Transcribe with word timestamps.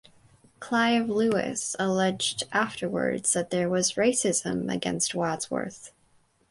Clive 0.59 1.09
Lewis 1.09 1.75
alleged 1.77 2.45
afterwards 2.51 3.33
that 3.33 3.51
there 3.51 3.69
was 3.69 3.93
racism 3.93 4.73
against 4.73 5.13
Wadsworth. 5.13 5.91